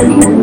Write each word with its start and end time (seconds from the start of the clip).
Gracias. 0.00 0.37